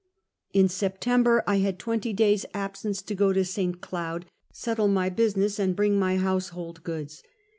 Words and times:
In 0.51 0.67
September 0.67 1.43
I 1.45 1.57
had 1.57 1.77
twenty 1.77 2.11
days' 2.11 2.43
leave 2.45 2.55
of 2.55 2.59
absence 2.59 3.03
to 3.03 3.13
go 3.13 3.33
to 3.33 3.45
St. 3.45 3.81
Cloud, 3.81 4.25
settle 4.51 4.87
my 4.87 5.09
business 5.09 5.59
and 5.59 5.75
bring 5.75 5.99
my 5.99 6.17
household 6.17 6.81
gods. 6.83 7.21